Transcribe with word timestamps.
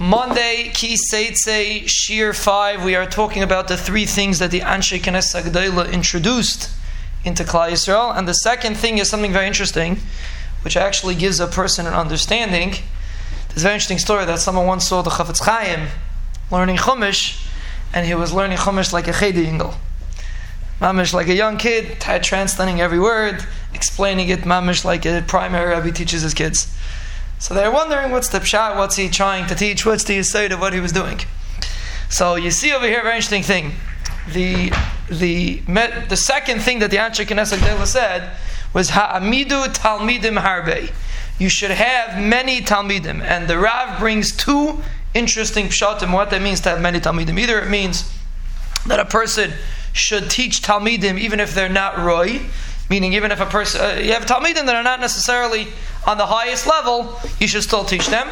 Monday, 0.00 0.72
Ki 0.74 0.96
Seitze, 0.96 1.88
Shir 1.88 2.32
5, 2.32 2.84
we 2.84 2.96
are 2.96 3.06
talking 3.06 3.44
about 3.44 3.68
the 3.68 3.76
three 3.76 4.06
things 4.06 4.40
that 4.40 4.50
the 4.50 4.58
Anshe 4.58 5.00
Agdela 5.00 5.92
introduced 5.92 6.68
into 7.24 7.44
Klal 7.44 7.70
Yisrael. 7.70 8.12
And 8.18 8.26
the 8.26 8.34
second 8.34 8.76
thing 8.76 8.98
is 8.98 9.08
something 9.08 9.32
very 9.32 9.46
interesting, 9.46 9.98
which 10.62 10.76
actually 10.76 11.14
gives 11.14 11.38
a 11.38 11.46
person 11.46 11.86
an 11.86 11.94
understanding. 11.94 12.70
There's 13.50 13.62
a 13.62 13.66
very 13.66 13.74
interesting 13.74 13.98
story 13.98 14.24
that 14.24 14.40
someone 14.40 14.66
once 14.66 14.84
saw 14.88 15.00
the 15.02 15.10
Chafetz 15.10 15.44
Chaim 15.44 15.86
learning 16.50 16.78
Chumash, 16.78 17.46
and 17.92 18.04
he 18.04 18.16
was 18.16 18.32
learning 18.32 18.58
Chumash 18.58 18.92
like 18.92 19.06
a 19.06 19.12
Cheder 19.12 19.42
Ingel. 19.42 19.76
Mamish 20.80 21.14
like 21.14 21.28
a 21.28 21.34
young 21.34 21.56
kid, 21.56 22.00
translating 22.00 22.80
every 22.80 22.98
word, 22.98 23.46
explaining 23.72 24.28
it, 24.28 24.40
Mamish 24.40 24.84
like 24.84 25.06
a 25.06 25.22
primary 25.28 25.70
rabbi 25.70 25.90
teaches 25.90 26.22
his 26.22 26.34
kids. 26.34 26.76
So 27.44 27.52
they're 27.52 27.70
wondering 27.70 28.10
what's 28.10 28.30
the 28.30 28.38
pshat, 28.38 28.74
what's 28.74 28.96
he 28.96 29.10
trying 29.10 29.46
to 29.48 29.54
teach, 29.54 29.84
what's 29.84 30.02
the 30.04 30.16
aside 30.16 30.50
of 30.50 30.60
what 30.60 30.72
he 30.72 30.80
was 30.80 30.92
doing. 30.92 31.20
So 32.08 32.36
you 32.36 32.50
see 32.50 32.72
over 32.72 32.86
here 32.86 33.00
a 33.00 33.02
very 33.02 33.16
interesting 33.16 33.42
thing. 33.42 33.72
The 34.32 34.72
the 35.10 35.60
the 36.08 36.16
second 36.16 36.62
thing 36.62 36.78
that 36.78 36.90
the 36.90 36.96
Anshe 36.96 37.22
Knesset 37.26 37.60
Dela 37.60 37.84
said 37.84 38.34
was 38.72 38.88
Ha'amidu 38.88 39.66
Talmidim 39.74 40.40
Harbe. 40.40 40.90
You 41.38 41.50
should 41.50 41.72
have 41.72 42.18
many 42.18 42.62
Talmidim. 42.62 43.20
And 43.20 43.46
the 43.46 43.58
Rav 43.58 43.98
brings 43.98 44.34
two 44.34 44.80
interesting 45.12 45.66
pshatim 45.66 46.14
what 46.14 46.30
that 46.30 46.40
means 46.40 46.62
to 46.62 46.70
have 46.70 46.80
many 46.80 46.98
Talmidim. 46.98 47.38
Either 47.38 47.60
it 47.60 47.68
means 47.68 48.10
that 48.86 48.98
a 48.98 49.04
person 49.04 49.52
should 49.92 50.30
teach 50.30 50.62
Talmidim 50.62 51.20
even 51.20 51.40
if 51.40 51.54
they're 51.54 51.68
not 51.68 51.96
Ra'uy, 51.96 52.48
Meaning, 52.90 53.14
even 53.14 53.32
if 53.32 53.40
a 53.40 53.46
person, 53.46 53.80
uh, 53.80 53.94
you 53.94 54.12
have 54.12 54.26
Talmidim 54.26 54.66
that 54.66 54.74
are 54.74 54.82
not 54.82 55.00
necessarily 55.00 55.68
on 56.06 56.18
the 56.18 56.26
highest 56.26 56.66
level, 56.66 57.18
you 57.40 57.46
should 57.46 57.62
still 57.62 57.84
teach 57.84 58.08
them. 58.08 58.28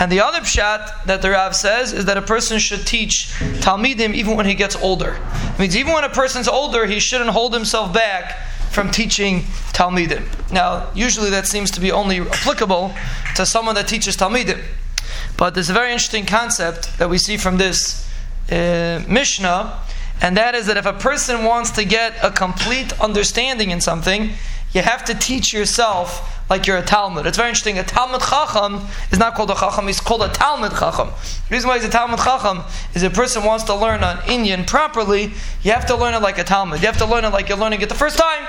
And 0.00 0.10
the 0.10 0.20
other 0.20 0.40
pshat 0.40 1.04
that 1.04 1.22
the 1.22 1.30
Rav 1.30 1.54
says 1.54 1.92
is 1.92 2.04
that 2.06 2.16
a 2.16 2.22
person 2.22 2.58
should 2.58 2.86
teach 2.86 3.28
Talmidim 3.60 4.14
even 4.14 4.36
when 4.36 4.46
he 4.46 4.54
gets 4.54 4.74
older. 4.76 5.20
It 5.54 5.58
means 5.60 5.76
even 5.76 5.92
when 5.92 6.02
a 6.02 6.08
person's 6.08 6.48
older, 6.48 6.86
he 6.86 6.98
shouldn't 6.98 7.30
hold 7.30 7.54
himself 7.54 7.94
back 7.94 8.48
from 8.70 8.90
teaching 8.90 9.42
Talmidim. 9.72 10.24
Now, 10.52 10.90
usually 10.94 11.30
that 11.30 11.46
seems 11.46 11.70
to 11.72 11.80
be 11.80 11.92
only 11.92 12.20
applicable 12.20 12.92
to 13.36 13.46
someone 13.46 13.76
that 13.76 13.86
teaches 13.86 14.16
Talmidim. 14.16 14.60
But 15.36 15.54
there's 15.54 15.70
a 15.70 15.72
very 15.72 15.92
interesting 15.92 16.26
concept 16.26 16.98
that 16.98 17.08
we 17.08 17.18
see 17.18 17.36
from 17.36 17.58
this 17.58 18.08
uh, 18.50 19.02
Mishnah 19.08 19.78
and 20.20 20.36
that 20.36 20.54
is 20.54 20.66
that 20.66 20.76
if 20.76 20.86
a 20.86 20.92
person 20.92 21.44
wants 21.44 21.70
to 21.72 21.84
get 21.84 22.14
a 22.22 22.30
complete 22.30 22.98
understanding 23.00 23.70
in 23.70 23.80
something, 23.80 24.30
you 24.72 24.82
have 24.82 25.04
to 25.04 25.14
teach 25.14 25.52
yourself 25.52 26.30
like 26.50 26.66
you're 26.66 26.76
a 26.76 26.82
Talmid. 26.82 27.24
It's 27.26 27.36
very 27.36 27.48
interesting. 27.48 27.78
A 27.78 27.84
Talmid 27.84 28.20
Chacham 28.28 28.86
is 29.10 29.18
not 29.18 29.34
called 29.34 29.50
a 29.50 29.54
Chacham, 29.54 29.86
he's 29.86 30.00
called 30.00 30.22
a 30.22 30.28
Talmid 30.28 30.78
Chacham. 30.78 31.08
The 31.48 31.54
reason 31.54 31.68
why 31.68 31.78
he's 31.78 31.86
a 31.86 31.90
Talmid 31.90 32.22
Chacham 32.22 32.62
is 32.94 33.02
if 33.02 33.12
a 33.12 33.14
person 33.14 33.44
wants 33.44 33.64
to 33.64 33.74
learn 33.74 34.02
an 34.02 34.18
inyan 34.18 34.66
properly, 34.66 35.32
you 35.62 35.72
have 35.72 35.86
to 35.86 35.96
learn 35.96 36.12
it 36.12 36.22
like 36.22 36.38
a 36.38 36.44
Talmid. 36.44 36.80
You 36.80 36.86
have 36.86 36.98
to 36.98 37.06
learn 37.06 37.24
it 37.24 37.30
like 37.30 37.48
you're 37.48 37.58
learning 37.58 37.80
it 37.80 37.88
the 37.88 37.94
first 37.94 38.18
time. 38.18 38.46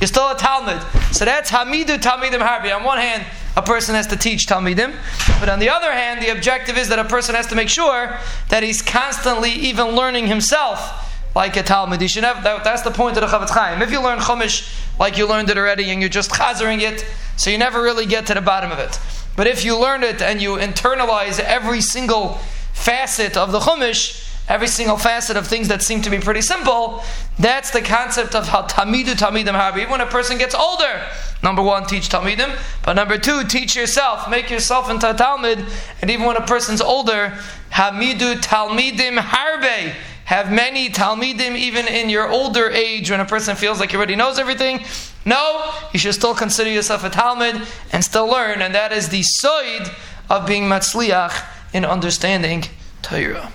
You're 0.00 0.08
still 0.08 0.28
a 0.28 0.34
Talmid. 0.34 1.14
So 1.14 1.24
that's 1.24 1.48
Ha'amidu 1.50 1.98
Talmidim 1.98 2.40
Harbe. 2.40 2.74
On 2.74 2.84
one 2.84 2.98
hand, 2.98 3.24
a 3.56 3.62
person 3.62 3.94
has 3.94 4.06
to 4.08 4.16
teach 4.16 4.46
Talmidim, 4.46 4.94
but 5.40 5.48
on 5.48 5.58
the 5.58 5.70
other 5.70 5.90
hand, 5.90 6.22
the 6.22 6.30
objective 6.30 6.76
is 6.76 6.88
that 6.90 6.98
a 6.98 7.04
person 7.04 7.34
has 7.34 7.46
to 7.48 7.54
make 7.54 7.68
sure 7.68 8.18
that 8.50 8.62
he's 8.62 8.82
constantly 8.82 9.50
even 9.50 9.88
learning 9.96 10.26
himself 10.26 11.07
like 11.34 11.56
a 11.56 11.62
Talmid. 11.62 12.00
You 12.00 12.08
should 12.08 12.24
have, 12.24 12.42
that, 12.44 12.64
that's 12.64 12.82
the 12.82 12.90
point 12.90 13.16
of 13.16 13.22
the 13.22 13.26
Chafetz 13.28 13.50
Chaim. 13.50 13.82
If 13.82 13.90
you 13.90 14.02
learn 14.02 14.18
Chumash 14.18 14.98
like 14.98 15.16
you 15.16 15.28
learned 15.28 15.50
it 15.50 15.58
already 15.58 15.90
and 15.90 16.00
you're 16.00 16.08
just 16.08 16.30
chazering 16.30 16.80
it, 16.80 17.04
so 17.36 17.50
you 17.50 17.58
never 17.58 17.82
really 17.82 18.06
get 18.06 18.26
to 18.26 18.34
the 18.34 18.40
bottom 18.40 18.72
of 18.72 18.78
it. 18.78 18.98
But 19.36 19.46
if 19.46 19.64
you 19.64 19.78
learn 19.78 20.02
it 20.02 20.20
and 20.20 20.42
you 20.42 20.56
internalize 20.56 21.38
every 21.38 21.80
single 21.80 22.40
facet 22.72 23.36
of 23.36 23.52
the 23.52 23.60
Chumash, 23.60 24.24
every 24.48 24.66
single 24.66 24.96
facet 24.96 25.36
of 25.36 25.46
things 25.46 25.68
that 25.68 25.82
seem 25.82 26.02
to 26.02 26.10
be 26.10 26.18
pretty 26.18 26.40
simple, 26.40 27.04
that's 27.38 27.70
the 27.70 27.82
concept 27.82 28.34
of 28.34 28.48
how 28.48 28.62
Ha'amidu 28.62 29.14
Talmidim 29.14 29.54
Harbe. 29.54 29.76
Even 29.76 29.90
when 29.90 30.00
a 30.00 30.06
person 30.06 30.38
gets 30.38 30.54
older, 30.54 31.06
number 31.42 31.62
one, 31.62 31.86
teach 31.86 32.08
Tamidim, 32.08 32.58
but 32.82 32.94
number 32.94 33.18
two, 33.18 33.44
teach 33.44 33.76
yourself, 33.76 34.28
make 34.28 34.50
yourself 34.50 34.90
into 34.90 35.08
a 35.08 35.14
Talmid, 35.14 35.64
and 36.00 36.10
even 36.10 36.26
when 36.26 36.36
a 36.36 36.46
person's 36.46 36.80
older, 36.80 37.38
Ha'amidu 37.70 38.36
Talmidim 38.36 39.18
Harbe 39.18 39.94
have 40.28 40.52
many 40.52 40.90
Talmidim 40.90 41.56
even 41.56 41.88
in 41.88 42.10
your 42.10 42.28
older 42.28 42.68
age 42.68 43.10
when 43.10 43.18
a 43.18 43.24
person 43.24 43.56
feels 43.56 43.80
like 43.80 43.92
he 43.92 43.96
already 43.96 44.14
knows 44.14 44.38
everything. 44.38 44.84
No, 45.24 45.72
you 45.94 45.98
should 45.98 46.12
still 46.12 46.34
consider 46.34 46.68
yourself 46.68 47.02
a 47.02 47.08
Talmid 47.08 47.66
and 47.94 48.04
still 48.04 48.26
learn, 48.26 48.60
and 48.60 48.74
that 48.74 48.92
is 48.92 49.08
the 49.08 49.22
side 49.22 49.90
of 50.28 50.46
being 50.46 50.64
Matzliach 50.64 51.46
in 51.72 51.86
understanding 51.86 52.64
Torah. 53.00 53.50